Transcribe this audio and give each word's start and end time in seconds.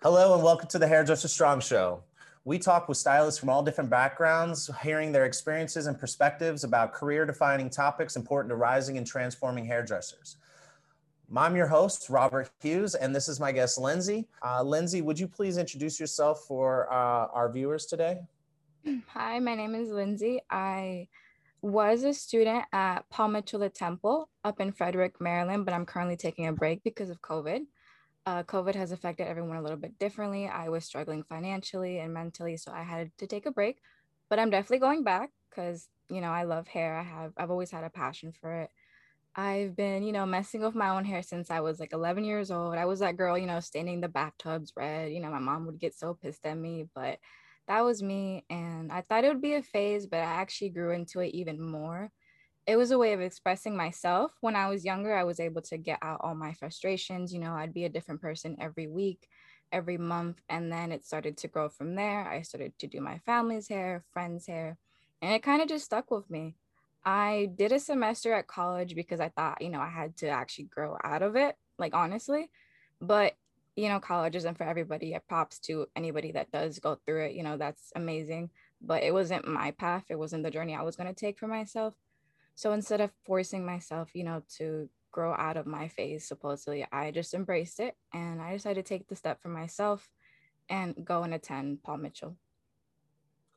Hello 0.00 0.34
and 0.34 0.44
welcome 0.44 0.68
to 0.68 0.78
the 0.78 0.86
Hairdresser 0.86 1.26
Strong 1.26 1.58
Show. 1.58 2.04
We 2.44 2.60
talk 2.60 2.88
with 2.88 2.96
stylists 2.96 3.40
from 3.40 3.48
all 3.48 3.64
different 3.64 3.90
backgrounds, 3.90 4.70
hearing 4.80 5.10
their 5.10 5.24
experiences 5.24 5.88
and 5.88 5.98
perspectives 5.98 6.62
about 6.62 6.92
career 6.92 7.26
defining 7.26 7.68
topics 7.68 8.14
important 8.14 8.50
to 8.50 8.54
rising 8.54 8.96
and 8.96 9.04
transforming 9.04 9.64
hairdressers. 9.64 10.36
I'm 11.36 11.56
your 11.56 11.66
host, 11.66 12.08
Robert 12.10 12.48
Hughes, 12.62 12.94
and 12.94 13.12
this 13.12 13.28
is 13.28 13.40
my 13.40 13.50
guest, 13.50 13.76
Lindsey. 13.76 14.28
Uh, 14.40 14.62
Lindsey, 14.62 15.02
would 15.02 15.18
you 15.18 15.26
please 15.26 15.58
introduce 15.58 15.98
yourself 15.98 16.44
for 16.46 16.86
uh, 16.92 17.26
our 17.34 17.50
viewers 17.50 17.84
today? 17.86 18.20
Hi, 19.08 19.40
my 19.40 19.56
name 19.56 19.74
is 19.74 19.90
Lindsey. 19.90 20.40
I 20.48 21.08
was 21.60 22.04
a 22.04 22.14
student 22.14 22.64
at 22.72 23.10
Paul 23.10 23.30
Mitchell 23.30 23.68
Temple 23.68 24.28
up 24.44 24.60
in 24.60 24.70
Frederick, 24.70 25.20
Maryland, 25.20 25.64
but 25.64 25.74
I'm 25.74 25.84
currently 25.84 26.16
taking 26.16 26.46
a 26.46 26.52
break 26.52 26.84
because 26.84 27.10
of 27.10 27.20
COVID. 27.20 27.62
Uh, 28.28 28.42
COVID 28.42 28.74
has 28.74 28.92
affected 28.92 29.26
everyone 29.26 29.56
a 29.56 29.62
little 29.62 29.78
bit 29.78 29.98
differently. 29.98 30.46
I 30.46 30.68
was 30.68 30.84
struggling 30.84 31.22
financially 31.22 31.98
and 31.98 32.12
mentally, 32.12 32.58
so 32.58 32.70
I 32.70 32.82
had 32.82 33.10
to 33.16 33.26
take 33.26 33.46
a 33.46 33.50
break. 33.50 33.78
But 34.28 34.38
I'm 34.38 34.50
definitely 34.50 34.80
going 34.80 35.02
back 35.02 35.30
because 35.48 35.88
you 36.10 36.20
know 36.20 36.28
I 36.28 36.42
love 36.42 36.68
hair. 36.68 36.94
I 36.98 37.04
have 37.04 37.32
I've 37.38 37.50
always 37.50 37.70
had 37.70 37.84
a 37.84 37.90
passion 37.90 38.32
for 38.38 38.52
it. 38.52 38.70
I've 39.36 39.76
been 39.76 40.02
you 40.02 40.12
know 40.12 40.26
messing 40.26 40.62
with 40.62 40.74
my 40.74 40.90
own 40.90 41.06
hair 41.06 41.22
since 41.22 41.50
I 41.50 41.60
was 41.60 41.80
like 41.80 41.94
11 41.94 42.24
years 42.24 42.50
old. 42.50 42.76
I 42.76 42.84
was 42.84 43.00
that 43.00 43.16
girl 43.16 43.38
you 43.38 43.46
know 43.46 43.60
staining 43.60 44.02
the 44.02 44.08
bathtubs 44.08 44.74
red. 44.76 45.10
You 45.12 45.20
know 45.20 45.30
my 45.30 45.38
mom 45.38 45.66
would 45.66 45.78
get 45.80 45.94
so 45.94 46.14
pissed 46.14 46.44
at 46.46 46.58
me, 46.58 46.86
but 46.94 47.20
that 47.68 47.82
was 47.82 48.02
me. 48.02 48.44
And 48.50 48.92
I 48.92 49.00
thought 49.02 49.24
it 49.24 49.28
would 49.28 49.42
be 49.42 49.54
a 49.54 49.62
phase, 49.62 50.06
but 50.06 50.18
I 50.20 50.24
actually 50.42 50.70
grew 50.70 50.92
into 50.92 51.20
it 51.20 51.28
even 51.34 51.60
more. 51.62 52.12
It 52.68 52.76
was 52.76 52.90
a 52.90 52.98
way 52.98 53.14
of 53.14 53.20
expressing 53.22 53.74
myself. 53.74 54.32
When 54.42 54.54
I 54.54 54.68
was 54.68 54.84
younger, 54.84 55.16
I 55.16 55.24
was 55.24 55.40
able 55.40 55.62
to 55.62 55.78
get 55.78 56.00
out 56.02 56.20
all 56.22 56.34
my 56.34 56.52
frustrations. 56.52 57.32
You 57.32 57.38
know, 57.40 57.54
I'd 57.54 57.72
be 57.72 57.86
a 57.86 57.88
different 57.88 58.20
person 58.20 58.58
every 58.60 58.86
week, 58.86 59.26
every 59.72 59.96
month. 59.96 60.42
And 60.50 60.70
then 60.70 60.92
it 60.92 61.06
started 61.06 61.38
to 61.38 61.48
grow 61.48 61.70
from 61.70 61.94
there. 61.94 62.28
I 62.28 62.42
started 62.42 62.78
to 62.78 62.86
do 62.86 63.00
my 63.00 63.20
family's 63.24 63.68
hair, 63.68 64.04
friends' 64.12 64.46
hair, 64.46 64.76
and 65.22 65.32
it 65.32 65.42
kind 65.42 65.62
of 65.62 65.68
just 65.68 65.86
stuck 65.86 66.10
with 66.10 66.28
me. 66.28 66.56
I 67.06 67.48
did 67.56 67.72
a 67.72 67.80
semester 67.80 68.34
at 68.34 68.48
college 68.48 68.94
because 68.94 69.18
I 69.18 69.30
thought, 69.30 69.62
you 69.62 69.70
know, 69.70 69.80
I 69.80 69.88
had 69.88 70.18
to 70.18 70.28
actually 70.28 70.66
grow 70.66 70.98
out 71.02 71.22
of 71.22 71.36
it, 71.36 71.56
like 71.78 71.94
honestly. 71.94 72.50
But 73.00 73.34
you 73.76 73.88
know, 73.88 74.00
college 74.00 74.36
isn't 74.36 74.58
for 74.58 74.64
everybody. 74.64 75.14
It 75.14 75.22
props 75.26 75.58
to 75.60 75.86
anybody 75.96 76.32
that 76.32 76.50
does 76.50 76.80
go 76.80 76.98
through 77.06 77.26
it. 77.26 77.32
You 77.32 77.44
know, 77.44 77.56
that's 77.56 77.92
amazing. 77.96 78.50
But 78.82 79.04
it 79.04 79.14
wasn't 79.14 79.48
my 79.48 79.70
path. 79.70 80.04
It 80.10 80.18
wasn't 80.18 80.42
the 80.42 80.50
journey 80.50 80.74
I 80.74 80.82
was 80.82 80.96
going 80.96 81.06
to 81.06 81.14
take 81.14 81.38
for 81.38 81.46
myself. 81.46 81.94
So 82.58 82.72
instead 82.72 83.00
of 83.00 83.12
forcing 83.24 83.64
myself, 83.64 84.16
you 84.16 84.24
know, 84.24 84.42
to 84.56 84.88
grow 85.12 85.32
out 85.32 85.56
of 85.56 85.64
my 85.64 85.86
phase, 85.86 86.26
supposedly, 86.26 86.84
I 86.90 87.12
just 87.12 87.32
embraced 87.32 87.78
it 87.78 87.94
and 88.12 88.42
I 88.42 88.52
decided 88.52 88.84
to 88.84 88.88
take 88.88 89.06
the 89.06 89.14
step 89.14 89.40
for 89.40 89.48
myself 89.48 90.10
and 90.68 90.92
go 91.04 91.22
and 91.22 91.32
attend 91.32 91.84
Paul 91.84 91.98
Mitchell. 91.98 92.36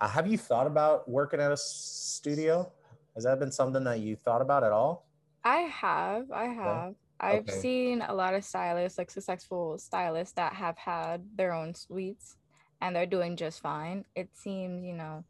Uh, 0.00 0.08
have 0.08 0.26
you 0.26 0.36
thought 0.36 0.66
about 0.66 1.08
working 1.08 1.38
at 1.38 1.52
a 1.52 1.56
studio? 1.56 2.72
Has 3.14 3.22
that 3.22 3.38
been 3.38 3.52
something 3.52 3.84
that 3.84 4.00
you 4.00 4.16
thought 4.16 4.42
about 4.42 4.64
at 4.64 4.72
all? 4.72 5.06
I 5.44 5.58
have. 5.58 6.32
I 6.32 6.46
have. 6.46 6.94
I've 7.20 7.48
okay. 7.48 7.52
seen 7.52 8.02
a 8.02 8.12
lot 8.12 8.34
of 8.34 8.42
stylists, 8.42 8.98
like 8.98 9.12
successful 9.12 9.78
stylists 9.78 10.34
that 10.34 10.54
have 10.54 10.76
had 10.76 11.24
their 11.36 11.52
own 11.52 11.72
suites 11.72 12.36
and 12.80 12.96
they're 12.96 13.06
doing 13.06 13.36
just 13.36 13.60
fine. 13.60 14.06
It 14.16 14.30
seems, 14.32 14.84
you 14.84 14.94
know, 14.94 15.22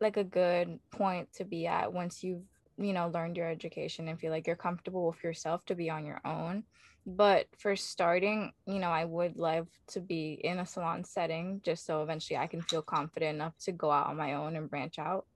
like 0.00 0.16
a 0.16 0.24
good 0.24 0.80
point 0.90 1.32
to 1.34 1.44
be 1.44 1.68
at 1.68 1.92
once 1.92 2.24
you've, 2.24 2.42
you 2.78 2.92
know, 2.92 3.08
learned 3.08 3.36
your 3.36 3.48
education 3.48 4.08
and 4.08 4.18
feel 4.18 4.30
like 4.30 4.46
you're 4.46 4.56
comfortable 4.56 5.06
with 5.06 5.22
yourself 5.22 5.64
to 5.66 5.74
be 5.74 5.90
on 5.90 6.04
your 6.06 6.20
own. 6.24 6.64
But 7.06 7.46
for 7.58 7.76
starting, 7.76 8.52
you 8.66 8.78
know, 8.78 8.90
I 8.90 9.04
would 9.04 9.36
love 9.36 9.68
to 9.88 10.00
be 10.00 10.40
in 10.42 10.58
a 10.58 10.66
salon 10.66 11.04
setting 11.04 11.60
just 11.64 11.86
so 11.86 12.02
eventually 12.02 12.36
I 12.36 12.48
can 12.48 12.62
feel 12.62 12.82
confident 12.82 13.36
enough 13.36 13.56
to 13.60 13.72
go 13.72 13.90
out 13.90 14.08
on 14.08 14.16
my 14.16 14.34
own 14.34 14.56
and 14.56 14.68
branch 14.68 14.98
out 14.98 15.26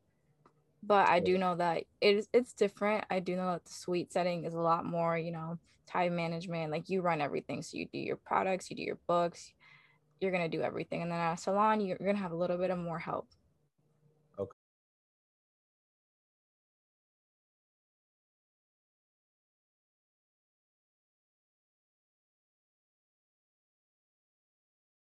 but 0.82 1.08
I 1.08 1.20
do 1.20 1.36
know 1.36 1.56
that 1.56 1.84
it's 2.00 2.28
it's 2.32 2.52
different. 2.52 3.04
I 3.10 3.20
do 3.20 3.36
know 3.36 3.52
that 3.52 3.64
the 3.64 3.72
suite 3.72 4.12
setting 4.12 4.44
is 4.44 4.54
a 4.54 4.60
lot 4.60 4.84
more, 4.84 5.16
you 5.16 5.30
know, 5.30 5.58
time 5.86 6.16
management. 6.16 6.72
Like 6.72 6.88
you 6.88 7.02
run 7.02 7.20
everything, 7.20 7.62
so 7.62 7.76
you 7.76 7.86
do 7.92 7.98
your 7.98 8.16
products, 8.16 8.70
you 8.70 8.76
do 8.76 8.82
your 8.82 8.98
books, 9.06 9.52
you're 10.20 10.32
gonna 10.32 10.48
do 10.48 10.62
everything, 10.62 11.02
and 11.02 11.10
then 11.10 11.18
at 11.18 11.34
a 11.34 11.36
salon, 11.36 11.80
you're 11.80 11.98
gonna 11.98 12.16
have 12.16 12.32
a 12.32 12.36
little 12.36 12.56
bit 12.56 12.70
of 12.70 12.78
more 12.78 12.98
help. 12.98 13.28